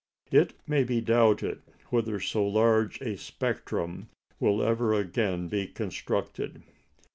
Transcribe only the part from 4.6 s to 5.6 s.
ever again